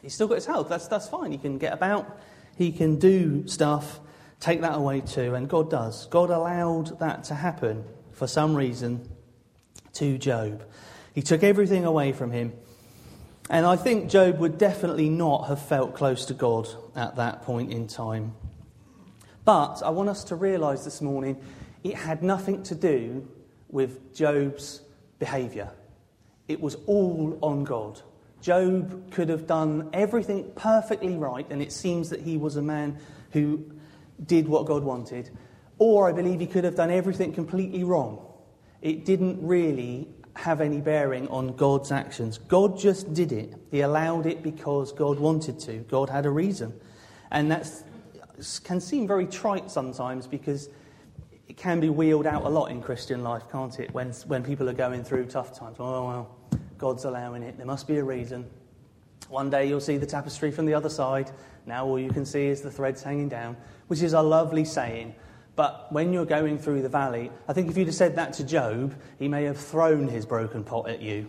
He's 0.02 0.14
still 0.14 0.30
got 0.30 0.36
his 0.36 0.46
health. 0.46 0.70
That's, 0.70 0.88
that's 0.88 1.10
fine. 1.10 1.34
He 1.34 1.38
can 1.38 1.58
get 1.58 1.74
about, 1.74 2.20
he 2.56 2.72
can 2.72 2.98
do 2.98 3.46
stuff. 3.48 4.00
Take 4.40 4.62
that 4.62 4.76
away 4.76 5.02
too. 5.02 5.36
And 5.36 5.50
God 5.50 5.70
does. 5.70 6.06
God 6.06 6.30
allowed 6.30 6.98
that 7.00 7.26
to 7.26 7.36
happen 7.36 7.84
for 8.14 8.28
some 8.28 8.56
reason 8.56 9.10
to 9.98 10.18
Job. 10.18 10.64
He 11.14 11.22
took 11.22 11.44
everything 11.44 11.86
away 11.86 12.14
from 12.14 12.32
him. 12.32 12.54
And 13.50 13.66
I 13.66 13.76
think 13.76 14.10
Job 14.10 14.40
would 14.40 14.58
definitely 14.58 15.10
not 15.10 15.48
have 15.48 15.62
felt 15.62 15.96
close 15.96 16.26
to 16.26 16.34
God 16.34 16.68
at 16.96 17.16
that 17.16 17.44
point 17.44 17.72
in 17.72 17.88
time. 17.88 18.34
But 19.46 19.82
I 19.82 19.90
want 19.90 20.10
us 20.10 20.26
to 20.26 20.36
realize 20.36 20.84
this 20.84 21.02
morning 21.02 21.42
it 21.84 21.96
had 21.96 22.22
nothing 22.22 22.64
to 22.64 22.76
do 22.76 23.28
with 23.70 24.14
Job's 24.14 24.82
behavior. 25.20 25.72
It 26.48 26.60
was 26.60 26.76
all 26.86 27.40
on 27.42 27.64
God. 27.64 28.02
Job 28.42 29.12
could 29.12 29.30
have 29.30 29.48
done 29.48 29.90
everything 29.94 30.52
perfectly 30.56 31.16
right, 31.16 31.48
and 31.50 31.62
it 31.62 31.72
seems 31.72 32.10
that 32.10 32.22
he 32.22 32.38
was 32.38 32.56
a 32.56 32.62
man 32.62 33.00
who 33.32 33.66
did 34.26 34.48
what 34.48 34.66
God 34.66 34.84
wanted. 34.84 35.30
Or 35.80 36.08
I 36.08 36.12
believe 36.12 36.40
he 36.40 36.48
could 36.48 36.64
have 36.64 36.76
done 36.76 36.92
everything 36.92 37.34
completely 37.34 37.84
wrong 37.84 38.27
it 38.82 39.06
didn't 39.06 39.46
really 39.46 40.08
have 40.36 40.62
any 40.62 40.80
bearing 40.80 41.28
on 41.30 41.56
God's 41.56 41.92
actions. 41.92 42.38
God 42.38 42.78
just 42.78 43.14
did 43.14 43.32
it. 43.32 43.54
He 43.72 43.82
allowed 43.82 44.26
it 44.26 44.44
because 44.44 44.92
God 44.92 45.20
wanted 45.20 45.60
to. 45.62 45.78
God 45.90 46.10
had 46.10 46.26
a 46.26 46.30
reason. 46.30 46.80
And 47.32 47.52
that 47.52 47.70
can 48.64 48.80
seem 48.80 49.08
very 49.08 49.26
trite 49.26 49.72
sometimes 49.72 50.28
because 50.28 50.70
it 51.48 51.58
can 51.58 51.80
be 51.80 51.90
wheeled 51.90 52.28
out 52.28 52.44
a 52.44 52.50
lot 52.50 52.68
in 52.68 52.82
Christian 52.82 53.24
life, 53.24 53.44
can't 53.52 53.80
it? 53.80 53.92
When, 53.94 54.12
when 54.28 54.44
people 54.44 54.70
are 54.70 54.74
going 54.74 55.04
through 55.04 55.26
tough 55.26 55.58
times. 55.58 55.78
Oh, 55.80 56.08
well, 56.08 56.36
God's 56.78 57.06
allowing 57.06 57.42
it. 57.42 57.58
There 57.58 57.66
must 57.66 57.88
be 57.88 57.98
a 57.98 58.04
reason. 58.04 58.48
One 59.30 59.50
day 59.50 59.68
you'll 59.68 59.82
see 59.82 59.98
the 59.98 60.06
tapestry 60.06 60.52
from 60.52 60.66
the 60.66 60.74
other 60.74 60.90
side. 60.90 61.32
Now 61.66 61.86
all 61.86 62.00
you 62.00 62.12
can 62.12 62.26
see 62.26 62.46
is 62.48 62.62
the 62.62 62.72
threads 62.72 63.02
hanging 63.02 63.28
down, 63.28 63.58
which 63.88 64.02
is 64.02 64.14
a 64.14 64.22
lovely 64.22 64.64
saying. 64.64 65.16
But 65.58 65.92
when 65.92 66.14
you're 66.14 66.24
going 66.24 66.60
through 66.60 66.84
the 66.84 66.90
valley, 66.90 67.32
I 67.48 67.54
think 67.54 67.68
if 67.68 67.76
you'd 67.76 67.88
have 67.88 67.96
said 67.96 68.16
that 68.18 68.34
to 68.34 68.44
Job, 68.44 68.94
he 69.18 69.28
may 69.28 69.44
have 69.46 69.58
thrown 69.58 70.08
his 70.08 70.24
broken 70.24 70.64
pot 70.64 70.88
at 70.88 71.02
you. 71.02 71.28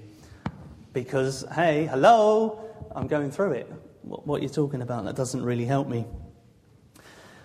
Because, 0.92 1.46
hey, 1.54 1.86
hello, 1.86 2.62
I'm 2.94 3.06
going 3.06 3.30
through 3.30 3.52
it. 3.52 3.72
What, 4.02 4.26
what 4.26 4.42
you're 4.42 4.50
talking 4.50 4.82
about, 4.82 5.06
that 5.06 5.16
doesn't 5.16 5.42
really 5.42 5.64
help 5.64 5.88
me. 5.88 6.04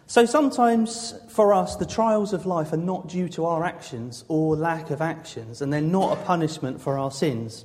So 0.07 0.25
sometimes 0.25 1.13
for 1.29 1.53
us, 1.53 1.77
the 1.77 1.85
trials 1.85 2.33
of 2.33 2.45
life 2.45 2.73
are 2.73 2.77
not 2.77 3.07
due 3.07 3.29
to 3.29 3.45
our 3.45 3.63
actions 3.63 4.25
or 4.27 4.57
lack 4.57 4.89
of 4.89 5.01
actions, 5.01 5.61
and 5.61 5.71
they're 5.71 5.79
not 5.79 6.17
a 6.17 6.21
punishment 6.25 6.81
for 6.81 6.97
our 6.97 7.11
sins. 7.11 7.63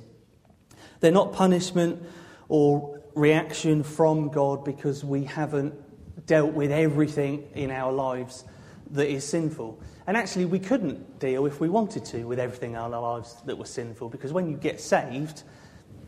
They're 1.01 1.11
not 1.11 1.33
punishment 1.33 2.01
or 2.47 3.01
reaction 3.15 3.83
from 3.83 4.29
God 4.29 4.63
because 4.63 5.03
we 5.03 5.25
haven't 5.25 5.75
dealt 6.25 6.53
with 6.53 6.71
everything 6.71 7.49
in 7.53 7.69
our 7.69 7.91
lives 7.91 8.45
that 8.91 9.09
is 9.09 9.27
sinful. 9.27 9.79
And 10.07 10.17
actually, 10.17 10.45
we 10.45 10.59
couldn't 10.59 11.19
deal 11.19 11.45
if 11.45 11.59
we 11.59 11.69
wanted 11.69 12.05
to 12.05 12.23
with 12.23 12.39
everything 12.39 12.71
in 12.71 12.77
our 12.77 12.89
lives 12.89 13.35
that 13.45 13.57
was 13.57 13.69
sinful 13.69 14.09
because 14.09 14.33
when 14.33 14.49
you 14.49 14.57
get 14.57 14.81
saved, 14.81 15.43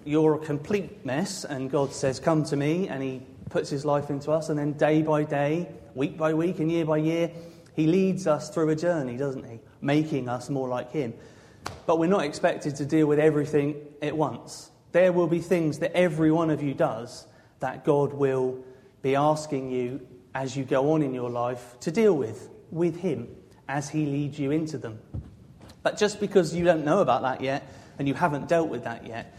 you're 0.03 0.35
a 0.35 0.39
complete 0.39 1.05
mess, 1.05 1.45
and 1.45 1.69
God 1.69 1.93
says, 1.93 2.19
Come 2.19 2.43
to 2.45 2.55
me, 2.55 2.87
and 2.87 3.03
He 3.03 3.21
puts 3.49 3.69
His 3.69 3.85
life 3.85 4.09
into 4.09 4.31
us, 4.31 4.49
and 4.49 4.57
then 4.57 4.73
day 4.73 5.01
by 5.01 5.23
day, 5.23 5.69
week 5.93 6.17
by 6.17 6.33
week, 6.33 6.59
and 6.59 6.71
year 6.71 6.85
by 6.85 6.97
year, 6.97 7.29
He 7.75 7.85
leads 7.85 8.25
us 8.25 8.49
through 8.49 8.69
a 8.69 8.75
journey, 8.75 9.17
doesn't 9.17 9.47
He? 9.47 9.59
Making 9.81 10.27
us 10.27 10.49
more 10.49 10.67
like 10.67 10.91
Him. 10.91 11.13
But 11.85 11.99
we're 11.99 12.07
not 12.07 12.23
expected 12.23 12.75
to 12.77 12.85
deal 12.85 13.05
with 13.05 13.19
everything 13.19 13.75
at 14.01 14.17
once. 14.17 14.71
There 14.91 15.13
will 15.13 15.27
be 15.27 15.39
things 15.39 15.79
that 15.79 15.95
every 15.95 16.31
one 16.31 16.49
of 16.49 16.63
you 16.63 16.73
does 16.73 17.27
that 17.59 17.85
God 17.85 18.13
will 18.13 18.63
be 19.01 19.15
asking 19.15 19.71
you 19.71 20.05
as 20.33 20.55
you 20.55 20.63
go 20.63 20.93
on 20.93 21.01
in 21.01 21.13
your 21.13 21.29
life 21.29 21.79
to 21.81 21.91
deal 21.91 22.15
with, 22.15 22.49
with 22.71 22.97
Him, 22.97 23.27
as 23.67 23.89
He 23.89 24.05
leads 24.05 24.39
you 24.39 24.51
into 24.51 24.77
them. 24.77 24.99
But 25.83 25.97
just 25.97 26.19
because 26.19 26.55
you 26.55 26.63
don't 26.63 26.85
know 26.85 26.99
about 26.99 27.21
that 27.23 27.41
yet 27.41 27.67
and 27.99 28.07
you 28.07 28.13
haven't 28.13 28.47
dealt 28.47 28.69
with 28.69 28.83
that 28.83 29.05
yet, 29.05 29.37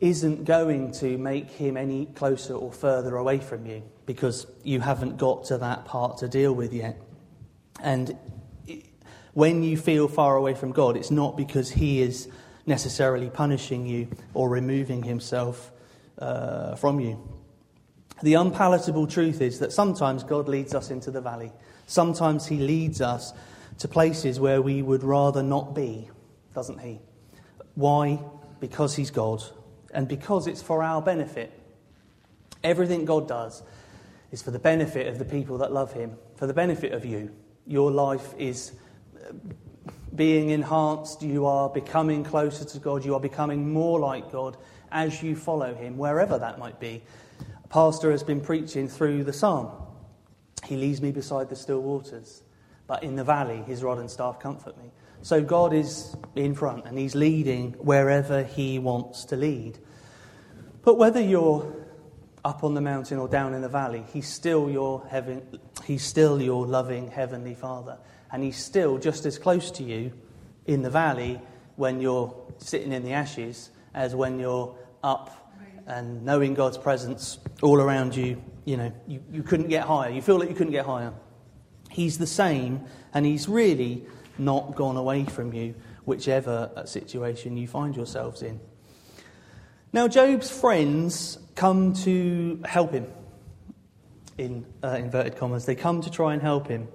isn't 0.00 0.44
going 0.44 0.92
to 0.92 1.16
make 1.16 1.50
him 1.50 1.76
any 1.76 2.06
closer 2.06 2.54
or 2.54 2.72
further 2.72 3.16
away 3.16 3.38
from 3.38 3.64
you 3.64 3.82
because 4.06 4.46
you 4.62 4.80
haven't 4.80 5.16
got 5.16 5.44
to 5.44 5.58
that 5.58 5.84
part 5.84 6.18
to 6.18 6.28
deal 6.28 6.52
with 6.52 6.72
yet. 6.72 7.00
And 7.80 8.16
when 9.32 9.62
you 9.62 9.76
feel 9.76 10.08
far 10.08 10.36
away 10.36 10.54
from 10.54 10.72
God, 10.72 10.96
it's 10.96 11.10
not 11.10 11.36
because 11.36 11.70
he 11.70 12.02
is 12.02 12.28
necessarily 12.66 13.30
punishing 13.30 13.86
you 13.86 14.08
or 14.32 14.48
removing 14.48 15.02
himself 15.02 15.72
uh, 16.18 16.74
from 16.76 17.00
you. 17.00 17.18
The 18.22 18.34
unpalatable 18.34 19.06
truth 19.06 19.40
is 19.40 19.58
that 19.58 19.72
sometimes 19.72 20.22
God 20.22 20.48
leads 20.48 20.74
us 20.74 20.90
into 20.90 21.10
the 21.10 21.20
valley. 21.20 21.52
Sometimes 21.86 22.46
he 22.46 22.56
leads 22.56 23.00
us 23.00 23.32
to 23.78 23.88
places 23.88 24.40
where 24.40 24.62
we 24.62 24.82
would 24.82 25.02
rather 25.02 25.42
not 25.42 25.74
be, 25.74 26.08
doesn't 26.54 26.80
he? 26.80 27.00
Why? 27.74 28.20
Because 28.60 28.94
he's 28.96 29.10
God 29.10 29.42
and 29.94 30.08
because 30.08 30.46
it's 30.46 30.60
for 30.60 30.82
our 30.82 31.00
benefit. 31.00 31.52
Everything 32.62 33.04
God 33.04 33.28
does 33.28 33.62
is 34.32 34.42
for 34.42 34.50
the 34.50 34.58
benefit 34.58 35.06
of 35.06 35.18
the 35.18 35.24
people 35.24 35.58
that 35.58 35.72
love 35.72 35.92
Him, 35.92 36.16
for 36.36 36.46
the 36.46 36.52
benefit 36.52 36.92
of 36.92 37.04
you. 37.04 37.30
Your 37.66 37.90
life 37.90 38.34
is 38.36 38.72
uh, 39.16 39.32
being 40.14 40.50
enhanced, 40.50 41.22
you 41.22 41.46
are 41.46 41.68
becoming 41.68 42.24
closer 42.24 42.64
to 42.64 42.78
God, 42.78 43.04
you 43.04 43.14
are 43.14 43.20
becoming 43.20 43.72
more 43.72 44.00
like 44.00 44.32
God 44.32 44.56
as 44.90 45.22
you 45.22 45.36
follow 45.36 45.74
Him, 45.74 45.96
wherever 45.96 46.38
that 46.38 46.58
might 46.58 46.80
be. 46.80 47.02
A 47.64 47.68
pastor 47.68 48.10
has 48.10 48.22
been 48.22 48.40
preaching 48.40 48.88
through 48.88 49.24
the 49.24 49.32
psalm. 49.32 49.70
He 50.66 50.76
leads 50.76 51.00
me 51.00 51.12
beside 51.12 51.48
the 51.48 51.56
still 51.56 51.80
waters, 51.80 52.42
but 52.86 53.02
in 53.02 53.16
the 53.16 53.24
valley, 53.24 53.62
His 53.66 53.82
rod 53.82 53.98
and 53.98 54.10
staff 54.10 54.38
comfort 54.38 54.76
me. 54.78 54.90
So 55.22 55.42
God 55.42 55.72
is 55.72 56.14
in 56.36 56.54
front 56.54 56.84
and 56.86 56.98
He's 56.98 57.14
leading 57.14 57.72
wherever 57.72 58.42
He 58.42 58.78
wants 58.78 59.24
to 59.26 59.36
lead. 59.36 59.78
But 60.82 60.98
whether 60.98 61.20
you're 61.20 61.74
up 62.44 62.62
on 62.62 62.74
the 62.74 62.80
mountain 62.80 63.18
or 63.18 63.26
down 63.26 63.54
in 63.54 63.62
the 63.62 63.68
valley, 63.68 64.04
He's 64.12 64.28
still 64.28 64.70
your 64.70 65.06
heaven, 65.08 65.58
He's 65.84 66.04
still 66.04 66.40
your 66.42 66.66
loving 66.66 67.10
Heavenly 67.10 67.54
Father. 67.54 67.98
And 68.30 68.42
He's 68.42 68.58
still 68.58 68.98
just 68.98 69.24
as 69.26 69.38
close 69.38 69.70
to 69.72 69.82
you 69.82 70.12
in 70.66 70.82
the 70.82 70.90
valley 70.90 71.40
when 71.76 72.00
you're 72.00 72.34
sitting 72.58 72.92
in 72.92 73.02
the 73.02 73.12
ashes 73.12 73.70
as 73.94 74.14
when 74.14 74.38
you're 74.38 74.76
up 75.02 75.52
and 75.86 76.24
knowing 76.24 76.54
God's 76.54 76.78
presence 76.78 77.38
all 77.62 77.80
around 77.80 78.16
you. 78.16 78.42
You 78.64 78.76
know, 78.76 78.92
you, 79.06 79.22
you 79.30 79.42
couldn't 79.42 79.68
get 79.68 79.84
higher. 79.84 80.10
You 80.10 80.22
feel 80.22 80.38
like 80.38 80.48
you 80.48 80.54
couldn't 80.54 80.72
get 80.72 80.86
higher. 80.86 81.12
He's 81.90 82.18
the 82.18 82.26
same, 82.26 82.84
and 83.12 83.26
He's 83.26 83.48
really 83.48 84.06
not 84.38 84.74
gone 84.74 84.96
away 84.96 85.24
from 85.24 85.52
you, 85.52 85.74
whichever 86.04 86.70
situation 86.86 87.56
you 87.56 87.68
find 87.68 87.94
yourselves 87.94 88.42
in. 88.42 88.60
Now, 89.92 90.08
Job's 90.08 90.50
friends 90.50 91.38
come 91.54 91.92
to 91.94 92.60
help 92.64 92.92
him, 92.92 93.06
in 94.38 94.66
uh, 94.82 94.96
inverted 94.98 95.36
commas. 95.36 95.66
They 95.66 95.76
come 95.76 96.00
to 96.00 96.10
try 96.10 96.32
and 96.32 96.42
help 96.42 96.66
him. 96.66 96.88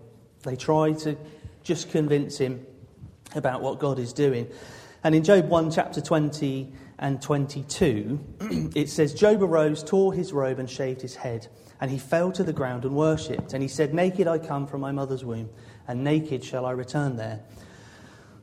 They 0.44 0.58
try 0.58 0.92
to 0.94 1.16
just 1.64 1.92
convince 1.92 2.38
him 2.38 2.66
about 3.36 3.62
what 3.62 3.80
God 3.80 4.00
is 4.00 4.12
doing. 4.12 4.48
And 5.04 5.16
in 5.16 5.24
Job 5.24 5.48
1, 5.48 5.72
chapter 5.72 6.02
20 6.02 6.74
and 7.00 7.22
22, 7.22 8.20
it 8.76 8.90
says 8.90 9.14
Job 9.14 9.42
arose, 9.42 9.84
tore 9.84 10.14
his 10.14 10.32
robe, 10.32 10.60
and 10.60 10.70
shaved 10.70 11.02
his 11.02 11.16
head. 11.16 11.48
And 11.82 11.90
he 11.90 11.98
fell 11.98 12.32
to 12.34 12.44
the 12.44 12.54
ground 12.54 12.84
and 12.84 12.94
worshipped. 12.94 13.54
And 13.54 13.64
he 13.64 13.70
said, 13.70 13.94
Naked 13.94 14.28
I 14.28 14.38
come 14.38 14.68
from 14.68 14.82
my 14.82 14.92
mother's 14.92 15.24
womb 15.24 15.50
and 15.90 16.04
naked 16.04 16.44
shall 16.44 16.68
I 16.68 16.72
return 16.72 17.18
there. 17.18 17.42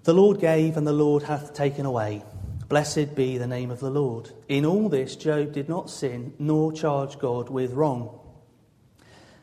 The 0.03 0.13
Lord 0.13 0.41
gave, 0.41 0.77
and 0.77 0.87
the 0.87 0.93
Lord 0.93 1.23
hath 1.23 1.55
taken 1.55 1.87
away. 1.87 2.25
Blessed 2.69 3.15
be 3.15 3.39
the 3.39 3.47
name 3.47 3.71
of 3.71 3.79
the 3.79 3.91
Lord. 3.91 4.33
In 4.49 4.67
all 4.67 4.89
this, 4.89 5.15
Job 5.15 5.53
did 5.53 5.69
not 5.69 5.89
sin, 5.89 6.35
nor 6.41 6.73
charge 6.73 7.21
God 7.21 7.49
with 7.49 7.73
wrong. 7.73 8.19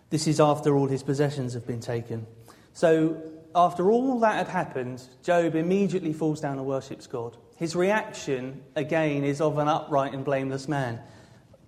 This 0.10 0.28
is 0.28 0.42
after 0.42 0.76
all 0.76 0.88
his 0.88 1.02
possessions 1.02 1.54
have 1.54 1.66
been 1.66 1.80
taken. 1.80 2.28
So, 2.74 3.22
after 3.56 3.90
all 3.90 4.20
that 4.20 4.36
had 4.36 4.48
happened, 4.50 5.02
Job 5.24 5.56
immediately 5.56 6.12
falls 6.12 6.42
down 6.42 6.58
and 6.58 6.68
worships 6.68 7.08
God. 7.08 7.38
His 7.56 7.76
reaction, 7.76 8.64
again, 8.76 9.24
is 9.24 9.42
of 9.42 9.58
an 9.58 9.68
upright 9.68 10.14
and 10.14 10.26
blameless 10.26 10.68
man. 10.68 11.00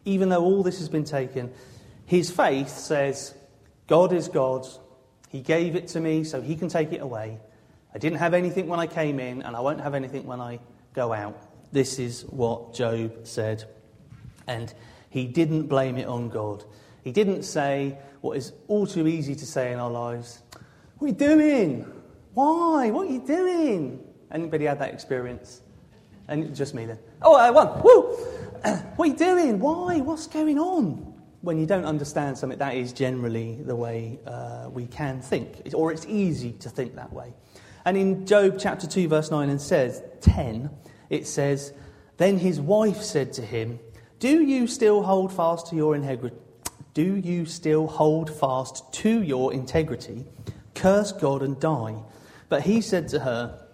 Even 0.03 0.29
though 0.29 0.43
all 0.43 0.63
this 0.63 0.79
has 0.79 0.89
been 0.89 1.03
taken, 1.03 1.51
his 2.05 2.29
faith 2.29 2.69
says, 2.69 3.33
God 3.87 4.13
is 4.13 4.27
God, 4.27 4.67
he 5.35 5.41
gave 5.41 5.75
it 5.75 5.89
to 5.89 5.99
me 5.99 6.23
so 6.23 6.41
He 6.41 6.55
can 6.55 6.69
take 6.69 6.93
it 6.93 7.01
away. 7.01 7.37
I 7.93 7.97
didn't 7.97 8.19
have 8.19 8.33
anything 8.33 8.69
when 8.69 8.79
I 8.79 8.87
came 8.87 9.19
in, 9.19 9.41
and 9.41 9.53
I 9.53 9.59
won't 9.59 9.81
have 9.81 9.93
anything 9.93 10.25
when 10.25 10.39
I 10.39 10.59
go 10.93 11.11
out. 11.11 11.37
This 11.73 11.99
is 11.99 12.21
what 12.29 12.73
Job 12.73 13.27
said. 13.27 13.65
And 14.47 14.73
he 15.09 15.25
didn't 15.25 15.63
blame 15.67 15.97
it 15.97 16.07
on 16.07 16.29
God. 16.29 16.63
He 17.03 17.11
didn't 17.11 17.43
say 17.43 17.97
what 18.21 18.37
is 18.37 18.53
all 18.69 18.87
too 18.87 19.07
easy 19.07 19.35
to 19.35 19.45
say 19.45 19.73
in 19.73 19.79
our 19.79 19.91
lives 19.91 20.41
What 20.99 21.07
are 21.07 21.09
you 21.09 21.15
doing? 21.15 21.91
Why? 22.33 22.91
What 22.91 23.07
are 23.07 23.11
you 23.11 23.25
doing? 23.27 24.07
Anybody 24.31 24.63
had 24.63 24.79
that 24.79 24.93
experience? 24.93 25.59
And 26.27 26.55
just 26.55 26.73
me 26.73 26.85
then. 26.85 26.99
Oh, 27.21 27.35
I 27.35 27.51
won. 27.51 27.81
Woo! 27.83 28.15
what 28.95 29.05
are 29.05 29.11
you 29.11 29.15
doing? 29.15 29.59
Why? 29.59 29.99
What's 29.99 30.27
going 30.27 30.59
on? 30.59 31.15
when 31.45 31.59
you 31.59 31.67
don't 31.67 31.85
understand 31.85 32.35
something, 32.35 32.57
that 32.57 32.75
is 32.75 32.91
generally 32.91 33.61
the 33.61 33.75
way 33.75 34.19
uh, 34.25 34.67
we 34.73 34.87
can 34.87 35.21
think, 35.21 35.61
or 35.75 35.91
it's 35.91 36.05
easy 36.07 36.53
to 36.53 36.69
think 36.69 36.95
that 36.95 37.13
way. 37.13 37.31
And 37.85 37.95
in 37.95 38.25
Job 38.25 38.57
chapter 38.59 38.87
2, 38.87 39.07
verse 39.07 39.29
9 39.29 39.49
and 39.49 39.61
says, 39.61 40.01
10, 40.21 40.71
it 41.11 41.27
says, 41.27 41.71
Then 42.17 42.39
his 42.39 42.59
wife 42.59 43.01
said 43.01 43.31
to 43.33 43.43
him, 43.43 43.79
Do 44.19 44.41
you 44.41 44.65
still 44.65 45.03
hold 45.03 45.31
fast 45.31 45.67
to 45.67 45.75
your 45.75 45.95
integrity? 45.95 46.35
Do 46.95 47.15
you 47.15 47.45
still 47.45 47.85
hold 47.85 48.35
fast 48.35 48.91
to 48.93 49.21
your 49.21 49.53
integrity? 49.53 50.25
Curse 50.73 51.11
God 51.11 51.43
and 51.43 51.59
die. 51.59 51.95
But 52.49 52.63
he 52.63 52.81
said 52.81 53.07
to 53.09 53.19
her, 53.19 53.64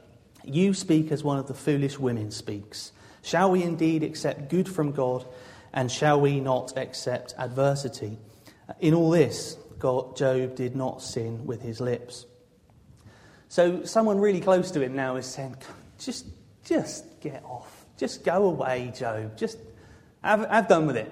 You 0.53 0.73
speak 0.73 1.11
as 1.11 1.23
one 1.23 1.37
of 1.37 1.47
the 1.47 1.53
foolish 1.53 1.97
women 1.97 2.31
speaks. 2.31 2.91
Shall 3.21 3.51
we 3.51 3.63
indeed 3.63 4.03
accept 4.03 4.49
good 4.49 4.67
from 4.67 4.91
God? 4.91 5.25
And 5.73 5.89
shall 5.89 6.19
we 6.19 6.39
not 6.39 6.77
accept 6.77 7.33
adversity? 7.37 8.17
In 8.79 8.93
all 8.93 9.11
this, 9.11 9.57
God, 9.79 10.17
Job 10.17 10.55
did 10.55 10.75
not 10.75 11.01
sin 11.01 11.45
with 11.45 11.61
his 11.61 11.79
lips. 11.79 12.25
So 13.47 13.83
someone 13.83 14.19
really 14.19 14.41
close 14.41 14.71
to 14.71 14.81
him 14.81 14.95
now 14.95 15.15
is 15.15 15.25
saying, 15.25 15.55
just, 15.99 16.25
just 16.65 17.19
get 17.21 17.43
off. 17.45 17.85
Just 17.97 18.23
go 18.23 18.45
away, 18.45 18.91
Job. 18.95 19.37
Just 19.37 19.57
have, 20.23 20.47
have 20.49 20.67
done 20.67 20.87
with 20.87 20.97
it. 20.97 21.11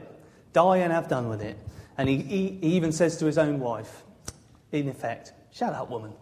Die 0.53 0.77
and 0.77 0.91
have 0.91 1.08
done 1.08 1.29
with 1.29 1.41
it. 1.41 1.58
And 1.98 2.10
he, 2.10 2.17
he, 2.17 2.48
he 2.62 2.75
even 2.75 2.91
says 2.91 3.17
to 3.17 3.25
his 3.25 3.38
own 3.38 3.60
wife, 3.60 4.03
in 4.72 4.88
effect, 4.88 5.34
shut 5.51 5.74
up, 5.74 5.89
woman. 5.89 6.13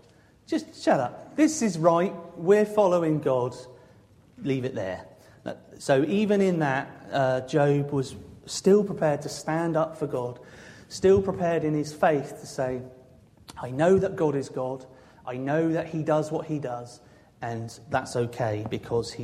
Just 0.47 0.81
shut 0.81 0.99
up. 0.99 1.35
This 1.35 1.61
is 1.61 1.77
right. 1.77 2.13
We're 2.37 2.65
following 2.65 3.19
God. 3.19 3.55
Leave 4.41 4.63
it 4.63 4.73
there. 4.73 5.05
So, 5.77 6.03
even 6.05 6.41
in 6.41 6.59
that, 6.59 6.89
uh, 7.11 7.41
Job 7.41 7.91
was 7.91 8.15
still 8.45 8.83
prepared 8.83 9.21
to 9.21 9.29
stand 9.29 9.77
up 9.77 9.97
for 9.97 10.07
God, 10.07 10.39
still 10.89 11.21
prepared 11.21 11.63
in 11.63 11.73
his 11.73 11.93
faith 11.93 12.39
to 12.39 12.47
say, 12.47 12.81
I 13.61 13.69
know 13.71 13.97
that 13.97 14.15
God 14.15 14.35
is 14.35 14.49
God. 14.49 14.85
I 15.25 15.35
know 15.35 15.71
that 15.73 15.87
he 15.87 16.03
does 16.03 16.31
what 16.31 16.45
he 16.45 16.59
does, 16.59 17.01
and 17.41 17.77
that's 17.89 18.15
okay 18.15 18.65
because 18.69 19.11
he 19.11 19.15